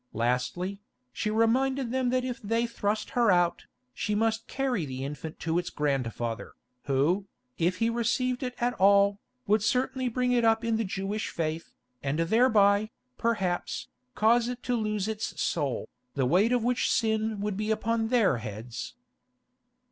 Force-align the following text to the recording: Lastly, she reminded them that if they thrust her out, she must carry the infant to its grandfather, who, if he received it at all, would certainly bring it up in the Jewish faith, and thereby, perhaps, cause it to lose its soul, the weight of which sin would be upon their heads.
Lastly, 0.13 0.79
she 1.13 1.29
reminded 1.29 1.91
them 1.91 2.09
that 2.09 2.25
if 2.25 2.41
they 2.41 2.65
thrust 2.65 3.11
her 3.11 3.29
out, 3.29 3.65
she 3.93 4.15
must 4.15 4.47
carry 4.47 4.83
the 4.83 5.05
infant 5.05 5.39
to 5.41 5.59
its 5.59 5.69
grandfather, 5.69 6.53
who, 6.85 7.27
if 7.59 7.77
he 7.77 7.87
received 7.87 8.41
it 8.41 8.55
at 8.59 8.73
all, 8.79 9.19
would 9.45 9.61
certainly 9.61 10.09
bring 10.09 10.31
it 10.31 10.43
up 10.43 10.65
in 10.65 10.77
the 10.77 10.83
Jewish 10.83 11.29
faith, 11.29 11.71
and 12.01 12.17
thereby, 12.17 12.89
perhaps, 13.19 13.89
cause 14.15 14.47
it 14.47 14.63
to 14.63 14.75
lose 14.75 15.07
its 15.07 15.39
soul, 15.39 15.87
the 16.15 16.25
weight 16.25 16.51
of 16.51 16.63
which 16.63 16.89
sin 16.91 17.39
would 17.39 17.55
be 17.55 17.69
upon 17.69 18.07
their 18.07 18.37
heads. 18.37 18.95